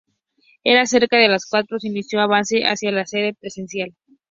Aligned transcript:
Eran 0.63 0.87
cerca 0.87 1.17
de 1.17 1.27
las 1.27 1.45
cuando 1.45 1.77
se 1.79 1.87
inició 1.87 2.17
el 2.17 2.23
avance 2.23 2.63
hacia 2.63 2.91
la 2.91 3.05
sede 3.05 3.35
presidencial. 3.35 3.93